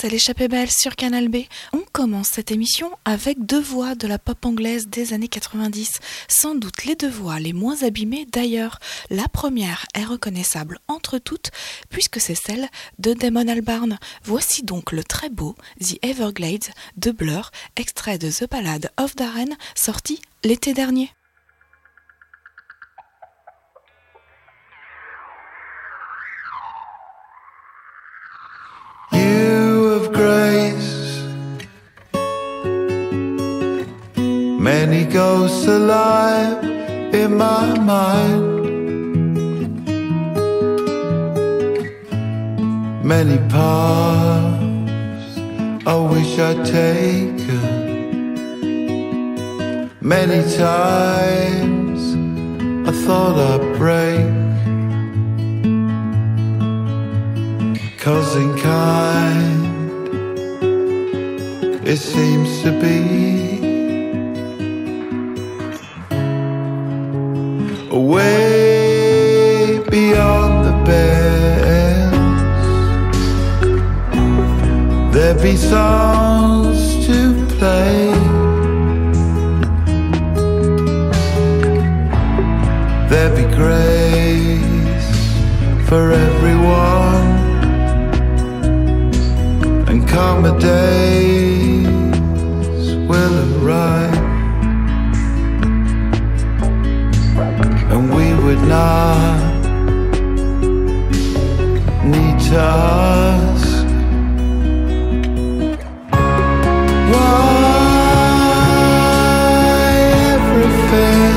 [0.00, 1.38] c'est l'échappée belle sur Canal B.
[1.72, 5.90] On commence cette émission avec deux voix de la pop anglaise des années 90,
[6.28, 8.78] sans doute les deux voix les moins abîmées d'ailleurs.
[9.10, 11.50] La première est reconnaissable entre toutes,
[11.88, 12.68] puisque c'est celle
[13.00, 13.98] de Damon Albarn.
[14.22, 19.56] Voici donc le très beau The Everglades de Blur, extrait de The Ballad of Darren,
[19.74, 21.10] sorti l'été dernier.
[30.12, 31.22] Grace.
[34.70, 36.62] Many ghosts alive
[37.14, 38.44] in my mind.
[43.04, 45.38] Many paths
[45.86, 47.48] I wish I'd taken.
[50.00, 52.00] Many times
[52.88, 54.38] I thought I'd break.
[57.98, 59.77] Cousin kind
[61.88, 63.58] it seems to be
[67.90, 72.12] way beyond the bends.
[75.14, 77.18] There be songs to
[77.56, 78.12] play.
[83.08, 85.08] There be grace
[85.88, 87.28] for everyone
[89.88, 91.27] and come a day
[98.68, 99.40] not
[102.04, 102.38] need
[107.12, 107.38] why
[110.34, 111.34] everything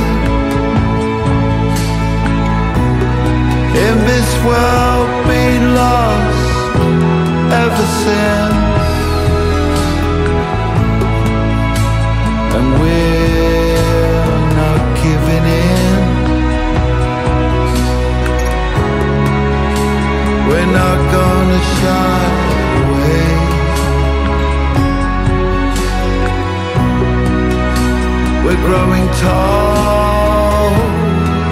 [3.85, 6.50] in this world been lost
[7.63, 8.50] ever since
[20.73, 22.37] Not gonna shine
[22.81, 23.27] away.
[28.45, 30.71] We're growing tall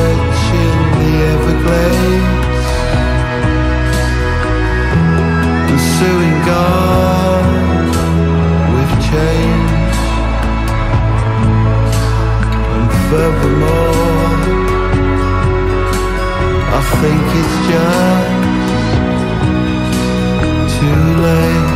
[0.98, 2.69] the Everglades,
[5.69, 7.58] pursuing God
[13.21, 14.39] and furthermore,
[16.71, 18.01] I think it's just
[20.81, 21.68] too late.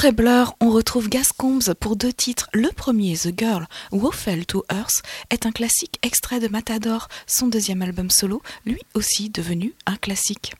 [0.00, 2.48] Après Blur, on retrouve Gascombs pour deux titres.
[2.54, 4.10] Le premier, The Girl Who
[4.48, 9.74] to Earth, est un classique extrait de Matador, son deuxième album solo, lui aussi devenu
[9.84, 10.54] un classique.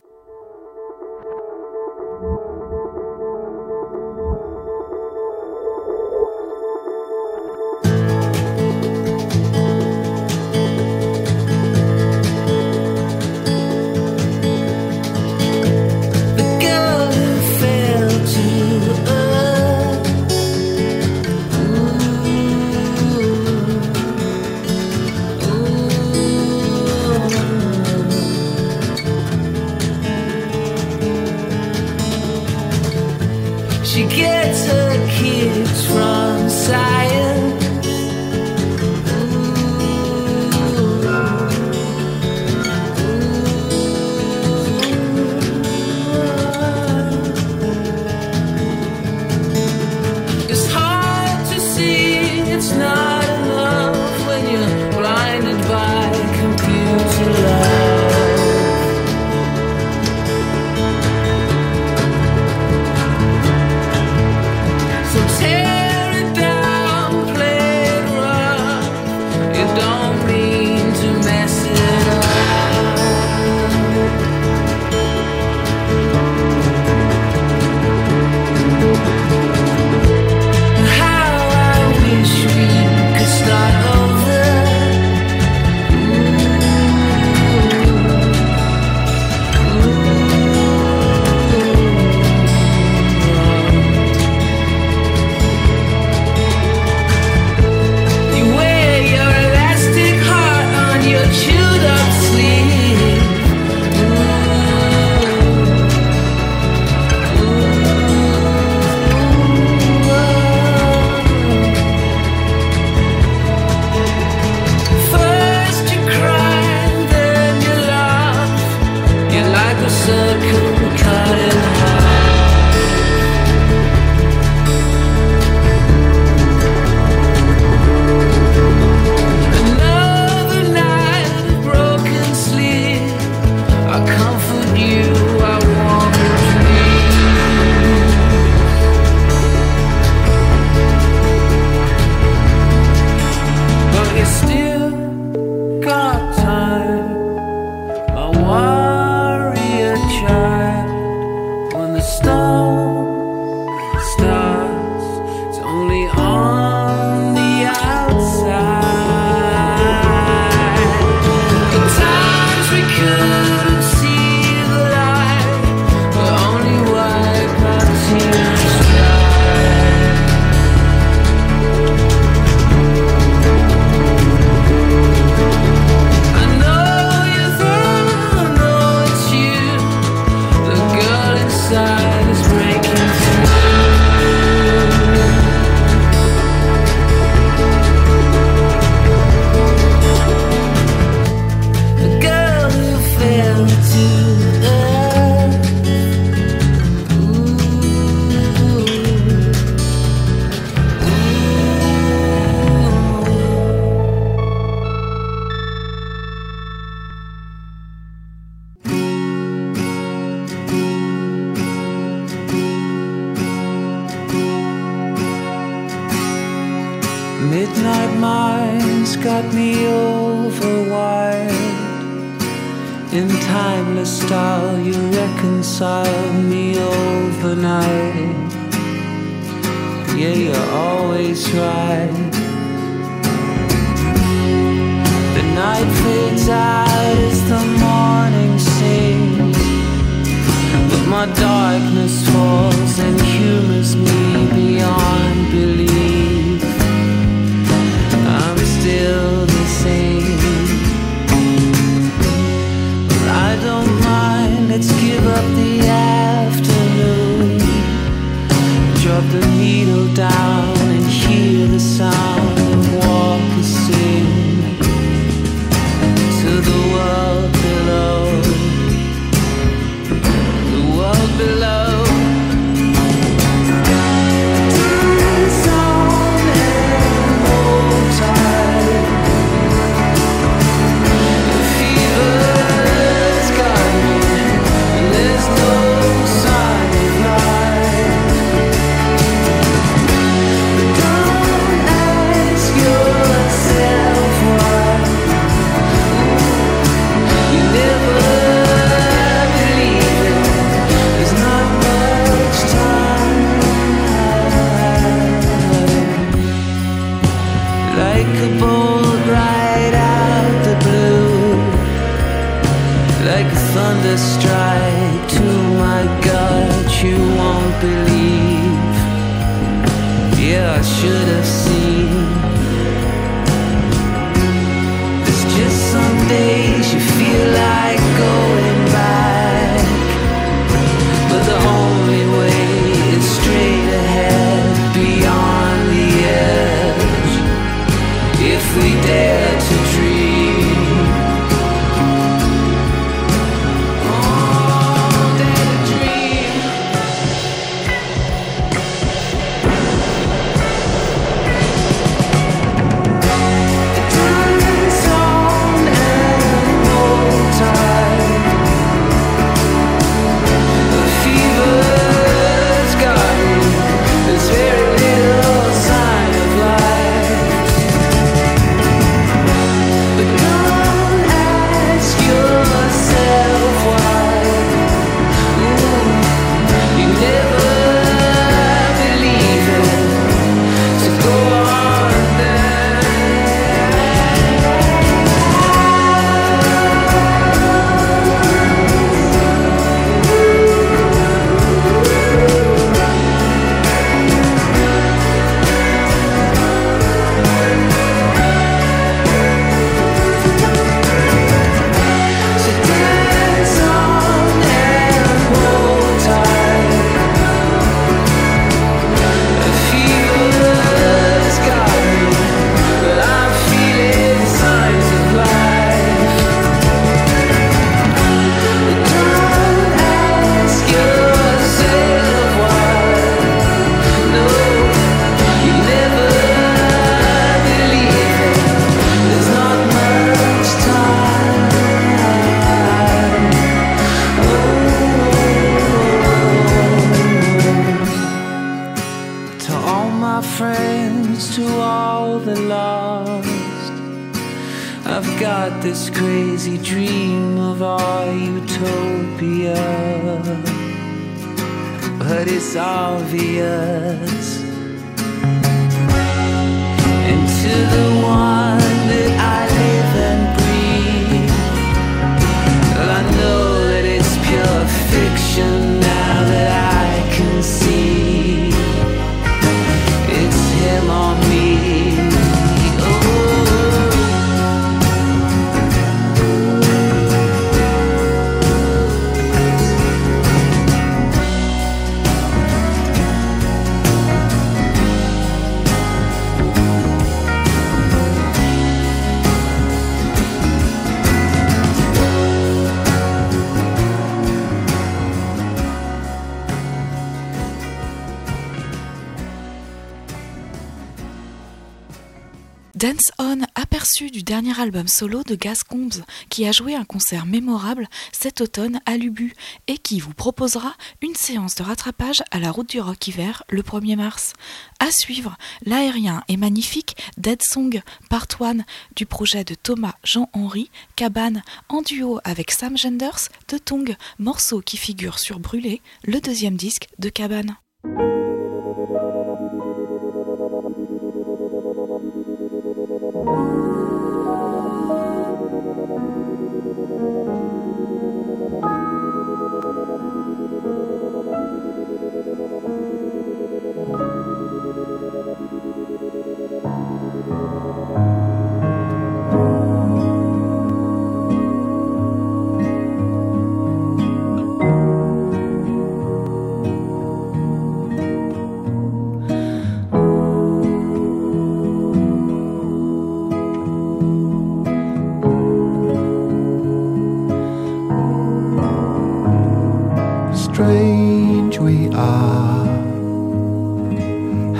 [504.50, 509.16] Dernier album solo de Gas Combs, qui a joué un concert mémorable cet automne à
[509.16, 509.54] Lubu
[509.86, 513.82] et qui vous proposera une séance de rattrapage à la route du rock hiver le
[513.82, 514.54] 1er mars.
[514.98, 518.78] À suivre, l'aérien et magnifique Dead Song Part 1
[519.14, 524.96] du projet de Thomas Jean-Henri Cabane en duo avec Sam Genders de Tongue, morceau qui
[524.96, 527.76] figure sur Brûlé, le deuxième disque de Cabane.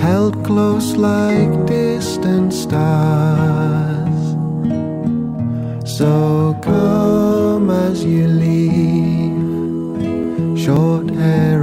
[0.01, 4.21] Held close like distant stars.
[5.97, 9.37] So come as you leave,
[10.59, 11.60] short hair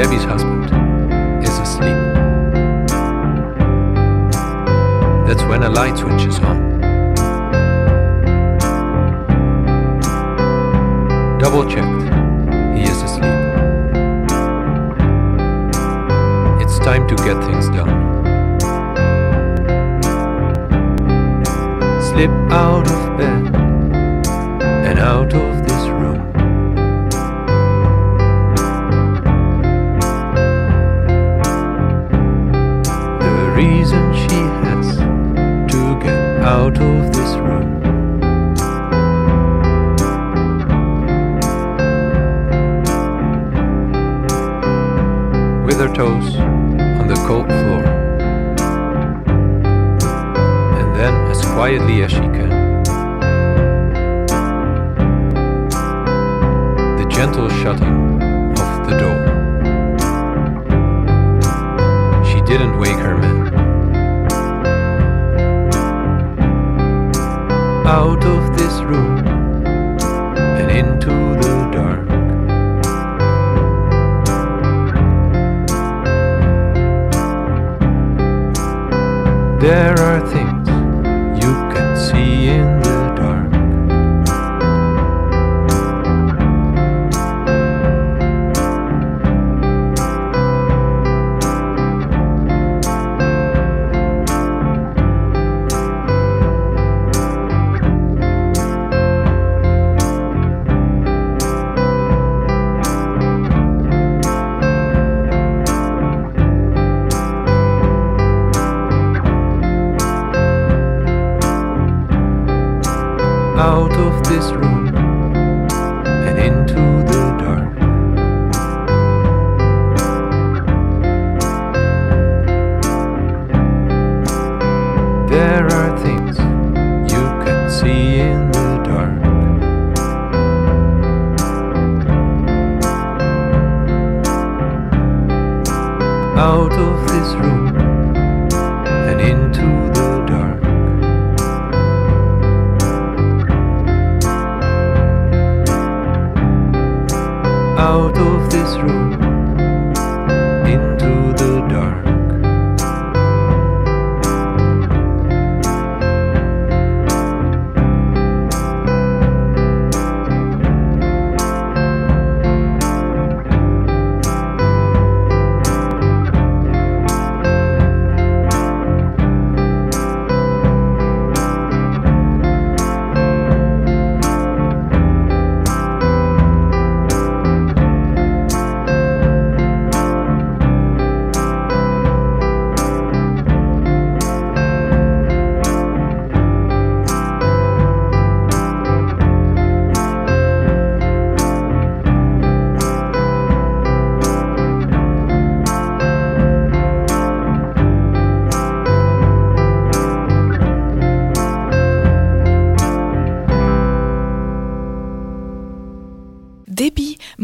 [0.00, 0.24] Debbie's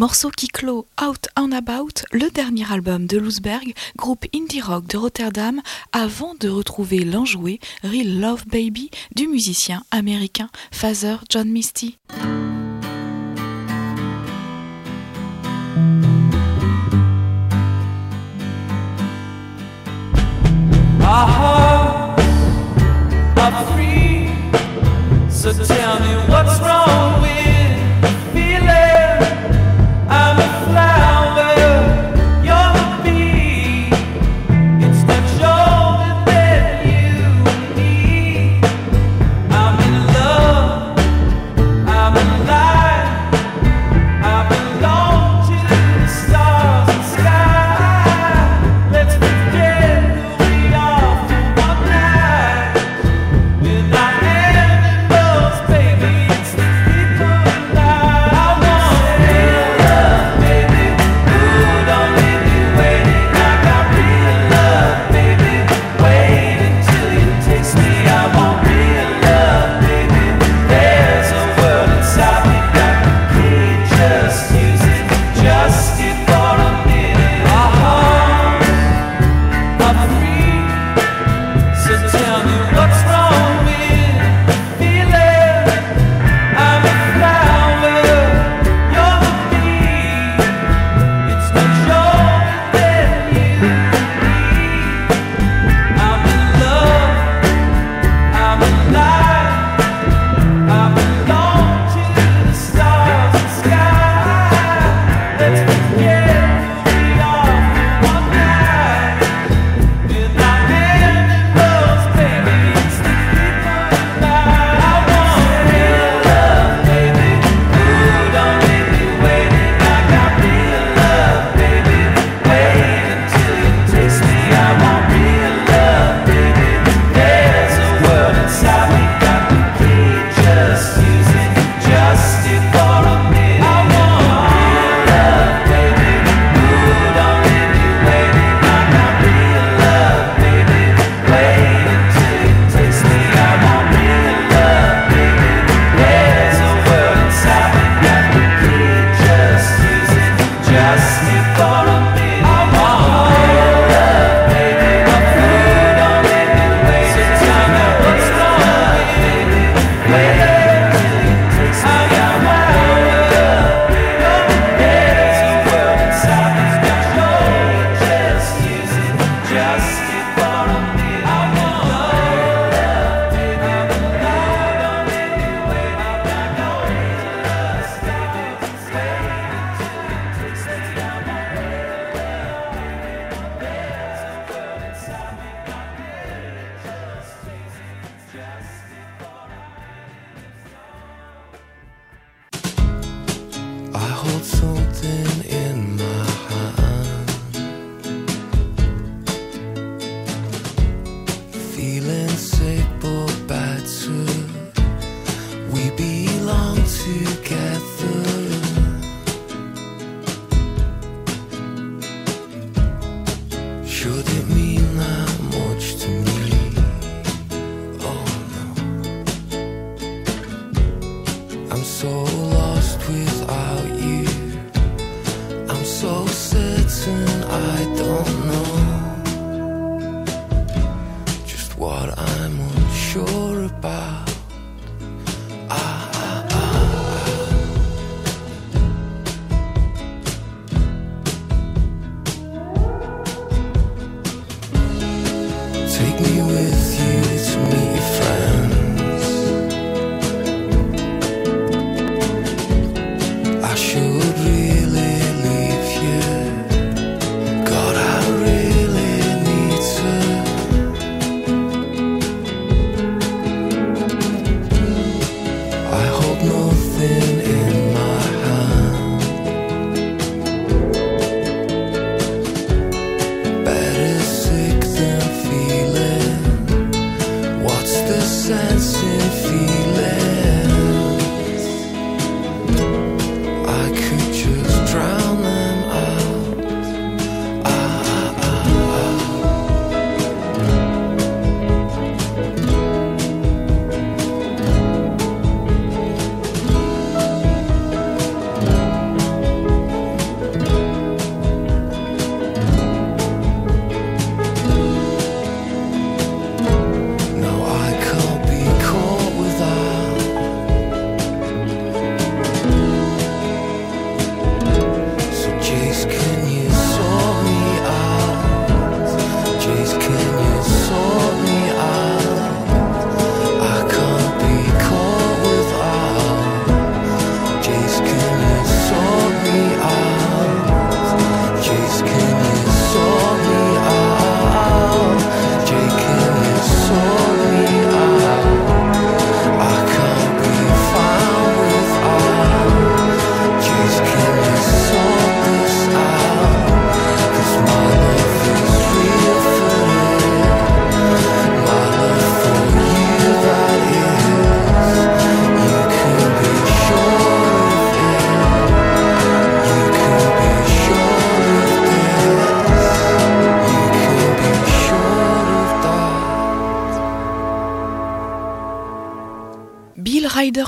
[0.06, 4.96] morceau qui clôt Out and About, le dernier album de Loosberg, groupe indie rock de
[4.96, 11.98] Rotterdam, avant de retrouver l'enjoué Real Love Baby du musicien américain Father John Misty.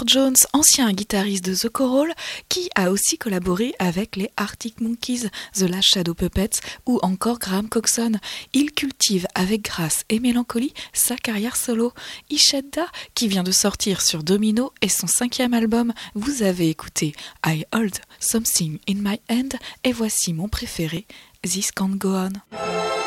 [0.09, 2.15] Jones, ancien guitariste de The Coral,
[2.49, 7.69] qui a aussi collaboré avec les Arctic Monkeys, The Last Shadow Puppets ou encore Graham
[7.69, 8.13] Coxon.
[8.55, 11.93] Il cultive avec grâce et mélancolie sa carrière solo.
[12.31, 17.13] Ishedda, qui vient de sortir sur Domino et son cinquième album, vous avez écouté
[17.45, 21.07] I Hold Something in My Hand et voici mon préféré,
[21.43, 22.98] This Can't Go On.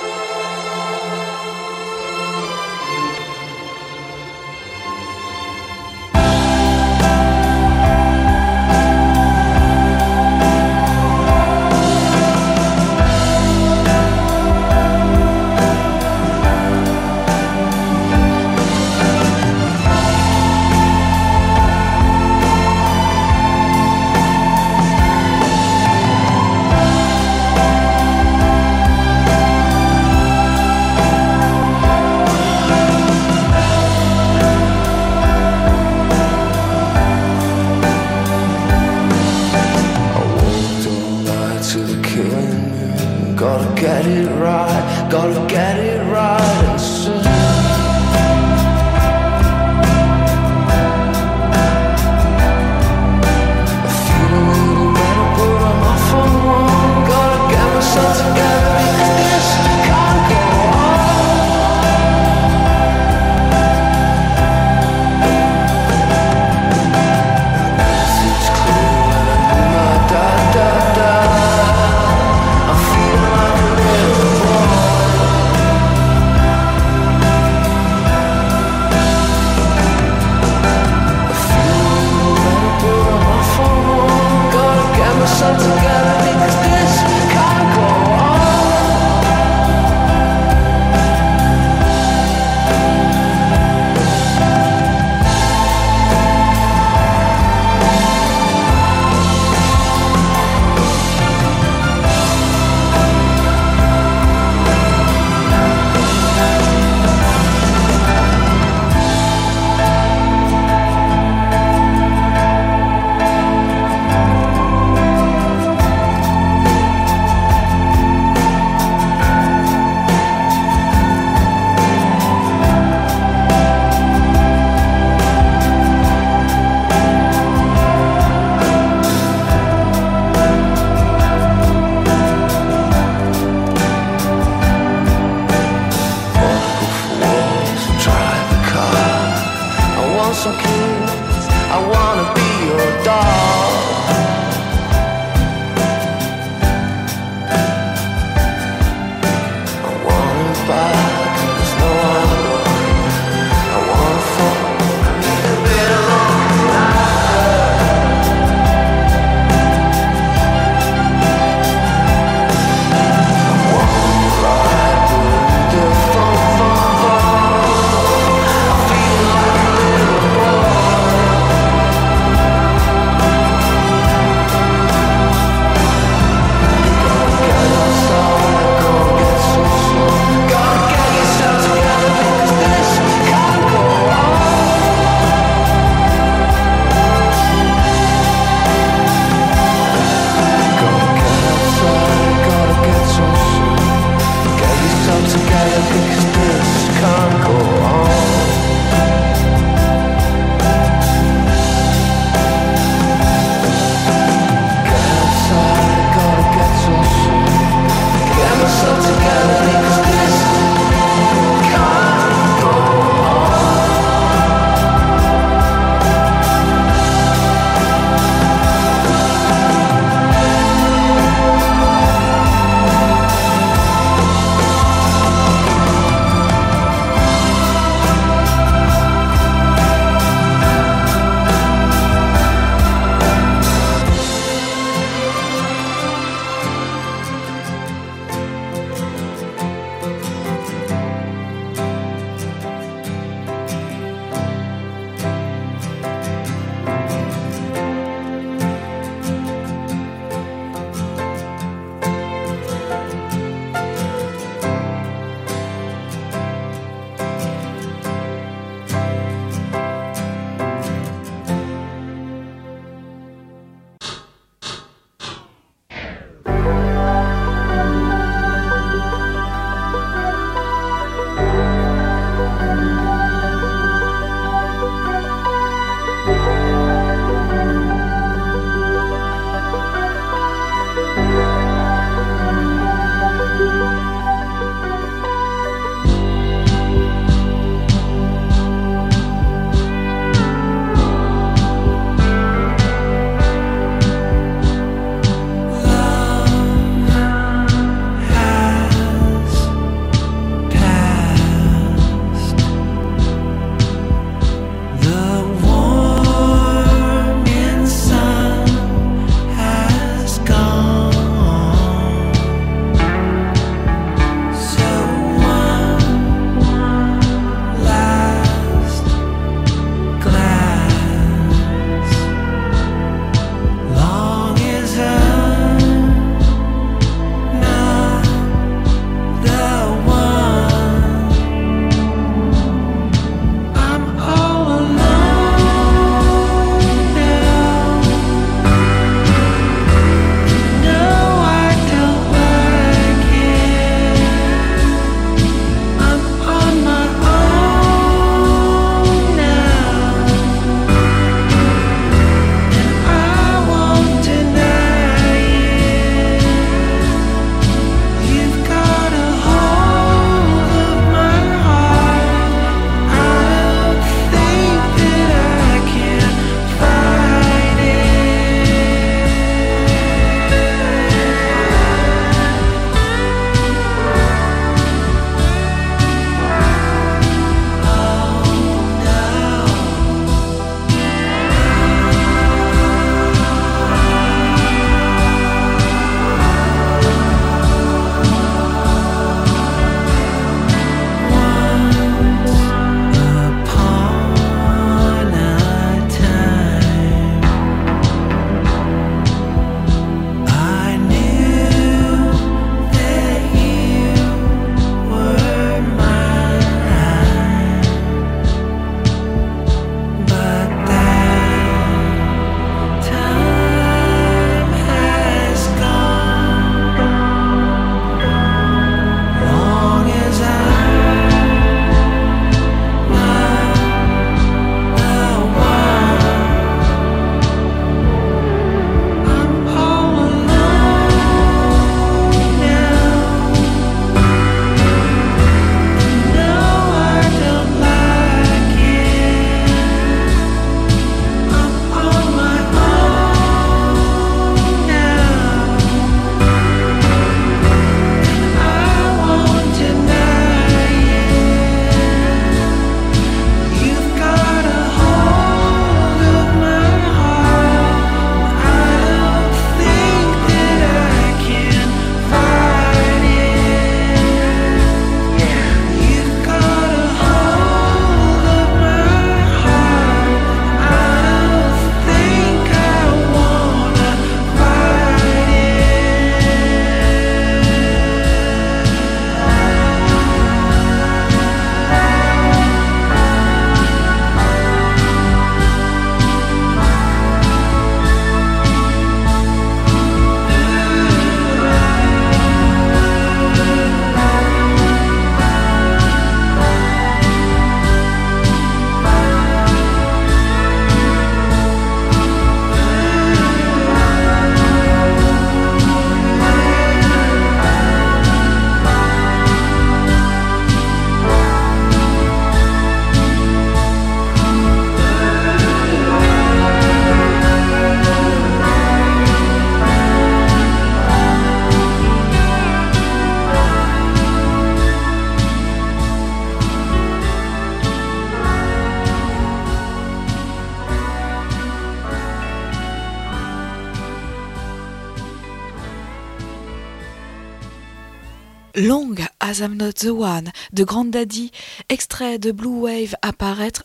[539.51, 541.51] As I'm Not the One de Grand Daddy,
[541.89, 543.33] extrait de Blue Wave à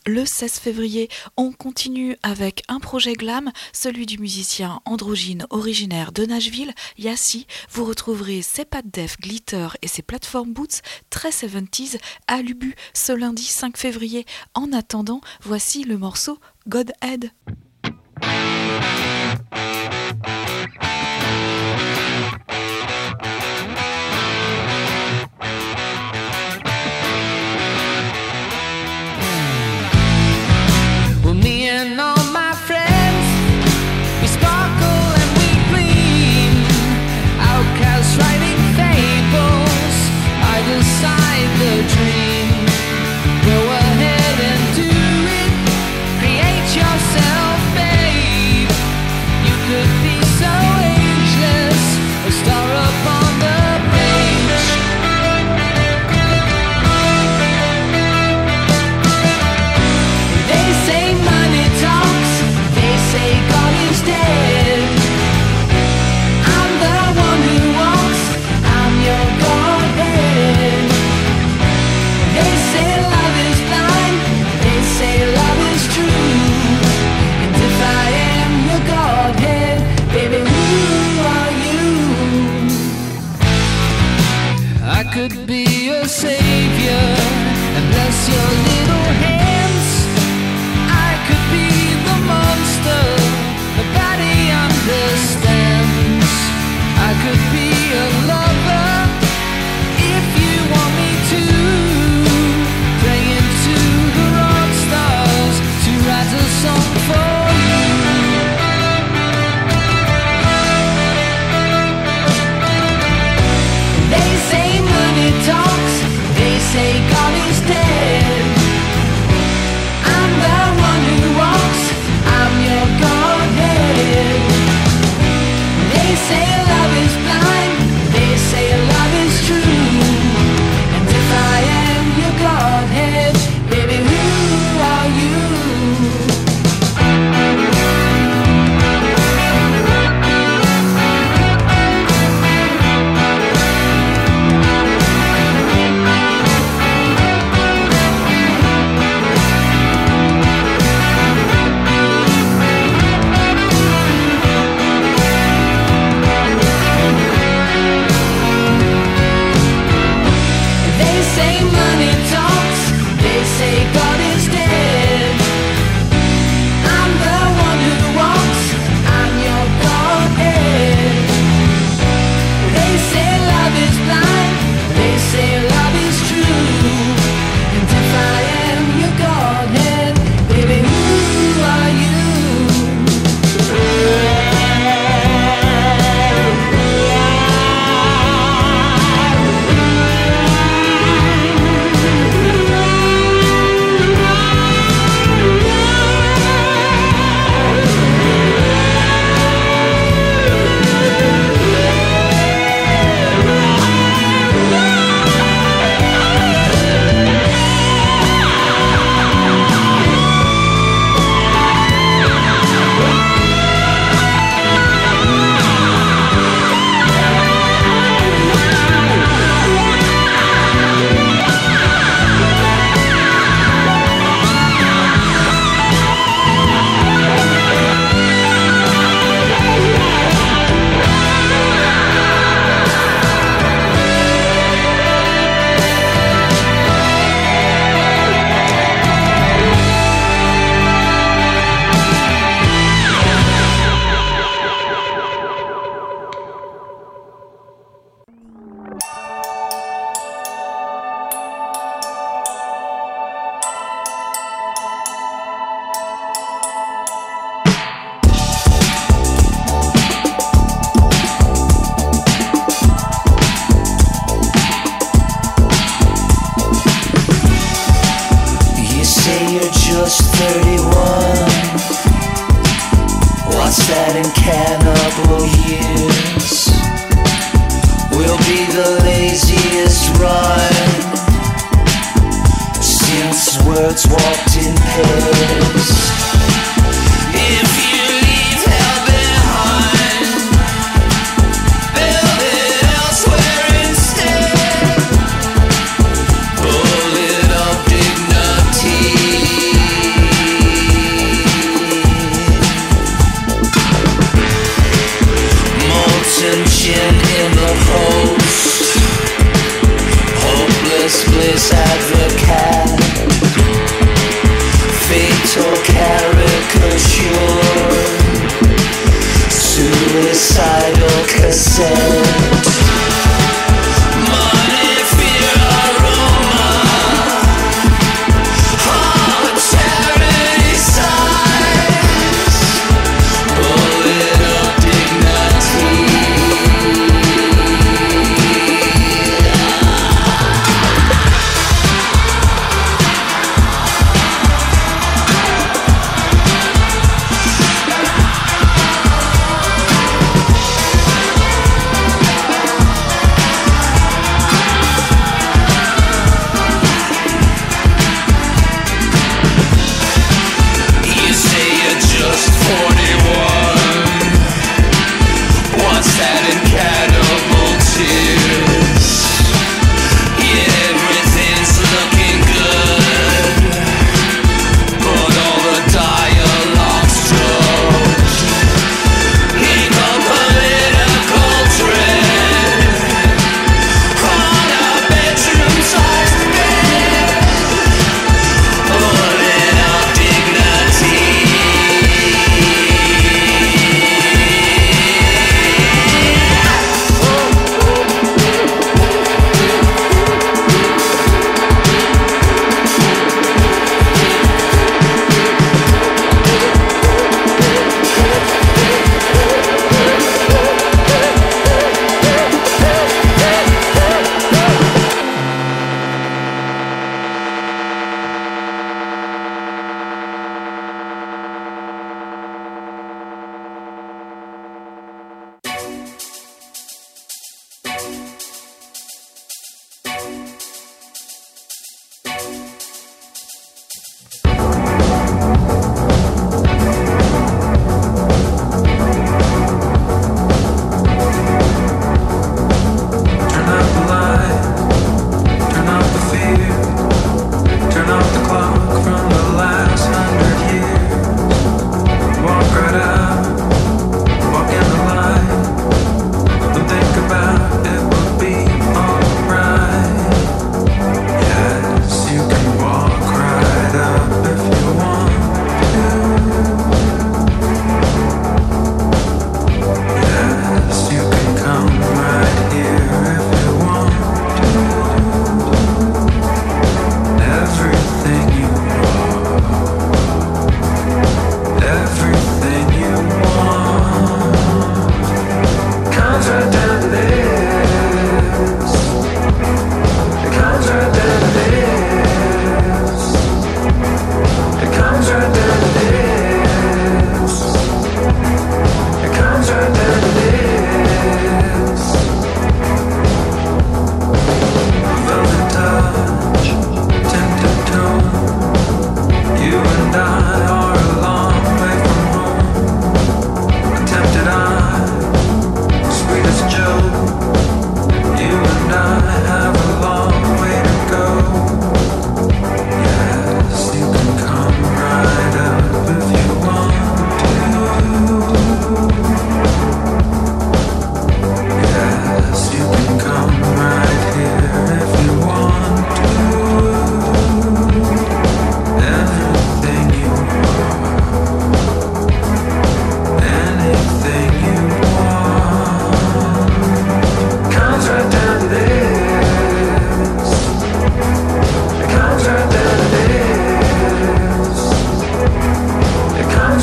[0.07, 1.09] le 16 février.
[1.37, 7.49] On continue avec un projet glam, celui du musicien androgyne originaire de Nashville, Yassi.
[7.69, 11.99] Vous retrouverez ses pattes def, glitter et ses plateformes boots très 70s
[12.29, 14.25] à Lubu ce lundi 5 février.
[14.55, 16.39] En attendant, voici le morceau
[16.69, 17.33] Godhead.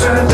[0.04, 0.33] turn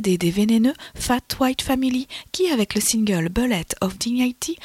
[0.00, 4.56] précédé des vénéneux Fat White Family, qui avec le single Bullet of Dignity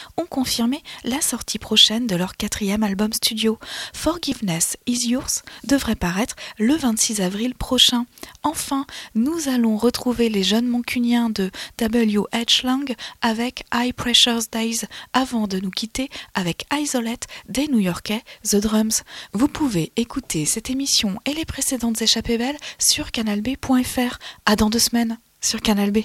[1.03, 3.57] la sortie prochaine de leur quatrième album studio.
[3.93, 8.05] Forgiveness is Yours devrait paraître le 26 avril prochain.
[8.43, 12.65] Enfin, nous allons retrouver les jeunes moncuniens de W.H.
[12.65, 14.81] Lang avec High Pressures Days
[15.13, 19.03] avant de nous quitter avec Isolate des New-Yorkais The Drums.
[19.33, 24.19] Vous pouvez écouter cette émission et les précédentes échappées belles sur canalb.fr.
[24.45, 25.99] À dans deux semaines sur Canal B.